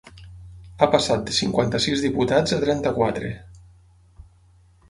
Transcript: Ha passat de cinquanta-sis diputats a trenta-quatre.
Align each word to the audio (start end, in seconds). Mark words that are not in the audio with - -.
Ha 0.79 0.87
passat 0.95 1.27
de 1.27 1.35
cinquanta-sis 1.41 2.03
diputats 2.07 2.57
a 2.57 2.59
trenta-quatre. 2.67 3.33